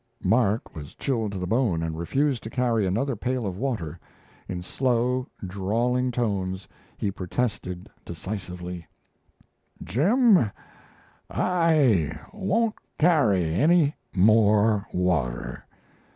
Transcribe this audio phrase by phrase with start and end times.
[0.23, 3.99] Mark was chilled to the bone, and refused to carry another pail of water.
[4.47, 8.87] In slow, drawling tones he protested decisively:
[9.83, 10.49] "Jim,
[11.29, 15.63] I won't carry any more water.